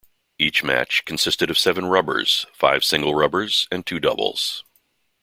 Each 0.39 0.63
match 0.63 1.05
consisted 1.05 1.51
of 1.51 1.59
seven 1.59 1.85
'rubbers': 1.85 2.47
five 2.53 2.83
singles 2.83 3.13
rubbers 3.15 3.67
and 3.71 3.85
two 3.85 3.99
doubles. 3.99 4.63